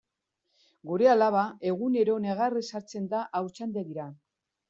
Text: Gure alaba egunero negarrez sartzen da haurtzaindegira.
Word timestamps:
Gure 0.91 1.09
alaba 1.13 1.43
egunero 1.73 2.17
negarrez 2.25 2.63
sartzen 2.77 3.07
da 3.13 3.23
haurtzaindegira. 3.41 4.09